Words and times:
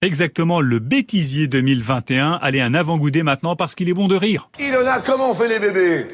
Exactement, 0.00 0.60
le 0.60 0.78
bêtisier 0.78 1.48
2021. 1.48 2.38
Allez, 2.40 2.60
un 2.60 2.72
avant-goût 2.74 3.10
maintenant 3.24 3.56
parce 3.56 3.74
qu'il 3.74 3.88
est 3.88 3.94
bon 3.94 4.06
de 4.06 4.14
rire. 4.14 4.48
Ilona, 4.60 5.00
comment 5.04 5.30
on 5.30 5.34
fait 5.34 5.48
les 5.48 5.58
bébés? 5.58 6.06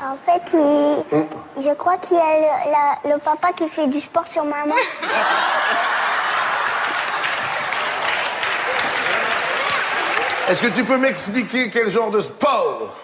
En 0.00 0.16
fait, 0.16 0.42
il- 0.54 1.62
je 1.64 1.74
crois 1.74 1.96
qu'il 1.96 2.16
y 2.16 2.20
a 2.20 2.38
le, 2.38 3.08
la- 3.10 3.16
le 3.16 3.20
papa 3.20 3.48
qui 3.52 3.66
fait 3.68 3.88
du 3.88 3.98
sport 3.98 4.28
sur 4.28 4.44
maman. 4.44 4.76
Est-ce 10.48 10.62
que 10.62 10.68
tu 10.68 10.84
peux 10.84 10.98
m'expliquer 10.98 11.68
quel 11.70 11.90
genre 11.90 12.12
de 12.12 12.20
sport? 12.20 12.94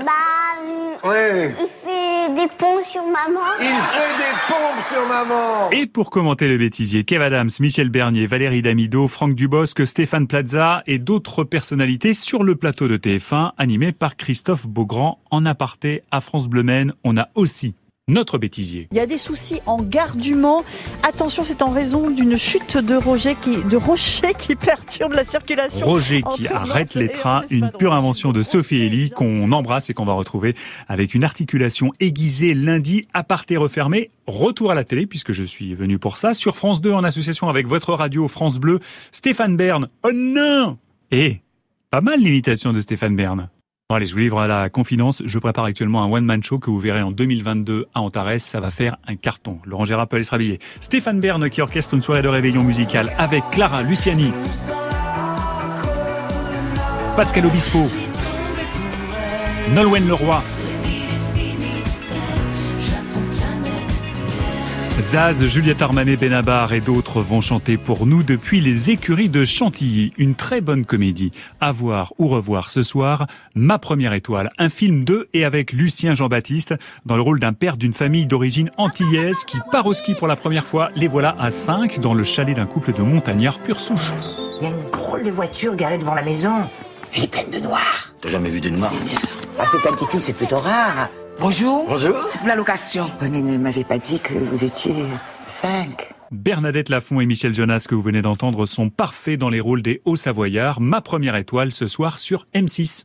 Bah, 0.00 0.12
Ouais. 1.08 1.54
il 1.60 1.66
fait 1.66 2.32
des 2.34 2.48
ponts 2.56 2.82
sur 2.82 3.02
maman. 3.02 3.40
Il 3.60 3.66
fait 3.66 4.16
des 4.16 4.34
pompes 4.48 4.84
sur 4.90 5.06
maman. 5.06 5.70
Et 5.70 5.86
pour 5.86 6.10
commenter 6.10 6.48
le 6.48 6.56
bêtisier, 6.56 7.04
Kev 7.04 7.22
Adams, 7.22 7.50
Michel 7.60 7.90
Bernier, 7.90 8.26
Valérie 8.26 8.62
Damido, 8.62 9.06
Franck 9.08 9.34
Dubosc, 9.34 9.86
Stéphane 9.86 10.26
Plaza 10.26 10.82
et 10.86 10.98
d'autres 10.98 11.44
personnalités 11.44 12.14
sur 12.14 12.42
le 12.42 12.56
plateau 12.56 12.88
de 12.88 12.96
TF1, 12.96 13.52
animé 13.58 13.92
par 13.92 14.16
Christophe 14.16 14.66
Beaugrand. 14.66 15.18
En 15.30 15.44
aparté 15.44 16.02
à 16.10 16.20
France 16.20 16.48
Bleu 16.48 16.62
Maine, 16.62 16.94
on 17.04 17.16
a 17.18 17.28
aussi 17.34 17.74
notre 18.06 18.36
bêtisier. 18.36 18.88
Il 18.92 18.98
y 18.98 19.00
a 19.00 19.06
des 19.06 19.16
soucis 19.16 19.60
en 19.66 19.82
gare 19.82 20.16
du 20.16 20.34
Mans. 20.34 20.62
Attention, 21.02 21.42
c'est 21.44 21.62
en 21.62 21.70
raison 21.70 22.10
d'une 22.10 22.36
chute 22.36 22.76
de, 22.76 22.94
rocher 22.94 23.34
qui, 23.40 23.56
de 23.56 23.76
rocher 23.76 24.34
qui 24.38 24.54
perturbe 24.56 25.12
la 25.12 25.24
circulation. 25.24 25.86
Roger 25.86 26.22
qui 26.36 26.46
arrête 26.48 26.94
les 26.94 27.08
trains, 27.08 27.42
une 27.50 27.70
pure 27.70 27.94
invention 27.94 28.32
de 28.32 28.42
Sophie 28.42 28.86
Elie 28.86 29.10
qu'on 29.10 29.50
embrasse 29.52 29.88
et 29.88 29.94
qu'on 29.94 30.04
va 30.04 30.12
retrouver 30.12 30.54
avec 30.86 31.14
une 31.14 31.24
articulation 31.24 31.92
aiguisée 31.98 32.52
lundi, 32.52 33.08
aparté 33.14 33.56
refermé. 33.56 34.10
Retour 34.26 34.70
à 34.70 34.74
la 34.74 34.84
télé 34.84 35.06
puisque 35.06 35.32
je 35.32 35.42
suis 35.42 35.74
venu 35.74 35.98
pour 35.98 36.18
ça 36.18 36.34
sur 36.34 36.56
France 36.56 36.82
2 36.82 36.92
en 36.92 37.04
association 37.04 37.48
avec 37.48 37.66
votre 37.66 37.94
radio 37.94 38.28
France 38.28 38.58
Bleu, 38.58 38.80
Stéphane 39.12 39.56
Bern. 39.56 39.88
Oh 40.02 40.10
non 40.12 40.78
Et 41.10 41.40
pas 41.90 42.02
mal 42.02 42.20
l'imitation 42.20 42.72
de 42.72 42.80
Stéphane 42.80 43.16
Bern. 43.16 43.48
Bon 43.90 43.96
allez, 43.96 44.06
je 44.06 44.14
vous 44.14 44.20
livre 44.20 44.46
la 44.46 44.70
confidence. 44.70 45.22
Je 45.26 45.38
prépare 45.38 45.66
actuellement 45.66 46.02
un 46.02 46.10
one-man 46.10 46.42
show 46.42 46.58
que 46.58 46.70
vous 46.70 46.80
verrez 46.80 47.02
en 47.02 47.10
2022 47.10 47.84
à 47.92 48.00
Antares. 48.00 48.40
Ça 48.40 48.58
va 48.58 48.70
faire 48.70 48.96
un 49.06 49.14
carton. 49.14 49.58
Laurent 49.66 49.84
Gérard 49.84 50.08
peut 50.08 50.16
aller 50.16 50.24
se 50.24 50.30
rhabiller. 50.30 50.58
Stéphane 50.80 51.20
Bern 51.20 51.50
qui 51.50 51.60
orchestre 51.60 51.92
une 51.92 52.00
soirée 52.00 52.22
de 52.22 52.28
réveillon 52.28 52.62
musical 52.62 53.12
avec 53.18 53.44
Clara 53.52 53.82
Luciani. 53.82 54.32
Pascal 57.14 57.44
Obispo. 57.44 57.80
Nolwenn 59.74 60.08
Leroy. 60.08 60.42
Zaz, 65.00 65.46
Juliette 65.48 65.82
Armanet, 65.82 66.16
Benabar 66.16 66.72
et 66.72 66.80
d'autres 66.80 67.20
vont 67.20 67.40
chanter 67.40 67.76
pour 67.76 68.06
nous 68.06 68.22
depuis 68.22 68.60
les 68.60 68.90
écuries 68.90 69.28
de 69.28 69.44
Chantilly. 69.44 70.12
Une 70.18 70.36
très 70.36 70.60
bonne 70.60 70.84
comédie. 70.84 71.32
À 71.60 71.72
voir 71.72 72.12
ou 72.18 72.28
revoir 72.28 72.70
ce 72.70 72.82
soir, 72.82 73.26
Ma 73.56 73.78
première 73.78 74.12
étoile. 74.12 74.50
Un 74.56 74.68
film 74.68 75.04
de 75.04 75.28
et 75.34 75.44
avec 75.44 75.72
Lucien 75.72 76.14
Jean-Baptiste 76.14 76.74
dans 77.06 77.16
le 77.16 77.22
rôle 77.22 77.40
d'un 77.40 77.52
père 77.52 77.76
d'une 77.76 77.92
famille 77.92 78.26
d'origine 78.26 78.70
antillaise 78.76 79.44
qui 79.44 79.58
part 79.72 79.86
au 79.86 79.94
ski 79.94 80.14
pour 80.14 80.28
la 80.28 80.36
première 80.36 80.64
fois. 80.64 80.90
Les 80.94 81.08
voilà 81.08 81.34
à 81.40 81.50
5 81.50 81.98
dans 81.98 82.14
le 82.14 82.22
chalet 82.22 82.54
d'un 82.54 82.66
couple 82.66 82.92
de 82.92 83.02
montagnards 83.02 83.58
pure 83.58 83.80
souche. 83.80 84.12
Il 84.60 84.68
y 84.68 84.72
a 84.72 84.74
une 84.74 84.90
drôle 84.90 85.24
de 85.24 85.30
voiture 85.30 85.74
garée 85.74 85.98
devant 85.98 86.14
la 86.14 86.22
maison. 86.22 86.52
Elle 87.12 87.24
est 87.24 87.30
pleine 87.30 87.50
de 87.50 87.58
noir. 87.58 88.14
T'as 88.20 88.30
jamais 88.30 88.48
vu 88.48 88.60
de 88.60 88.70
noir 88.70 88.92
À 89.58 89.66
cette 89.66 89.86
altitude, 89.86 90.22
c'est 90.22 90.36
plutôt 90.36 90.60
rare. 90.60 91.08
Bonjour. 91.40 91.86
Bonjour. 91.88 92.14
C'est 92.30 92.38
pour 92.38 92.48
la 92.48 92.54
location. 92.54 93.10
Bonnet 93.20 93.40
ne 93.42 93.58
m'avait 93.58 93.84
pas 93.84 93.98
dit 93.98 94.20
que 94.20 94.34
vous 94.34 94.64
étiez 94.64 94.94
cinq. 95.48 96.10
Bernadette 96.30 96.88
Lafont 96.88 97.20
et 97.20 97.26
Michel 97.26 97.54
Jonas 97.54 97.86
que 97.88 97.94
vous 97.94 98.02
venez 98.02 98.22
d'entendre 98.22 98.66
sont 98.66 98.90
parfaits 98.90 99.38
dans 99.38 99.50
les 99.50 99.60
rôles 99.60 99.82
des 99.82 100.00
Hauts-Savoyards. 100.04 100.80
Ma 100.80 101.00
première 101.00 101.36
étoile 101.36 101.72
ce 101.72 101.86
soir 101.86 102.18
sur 102.18 102.46
M6. 102.54 103.04